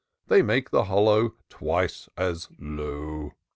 They 0.29 0.41
make 0.41 0.71
the 0.71 0.85
hollow 0.85 1.35
twice 1.51 2.09
as 2.17 2.47
low. 2.57 3.33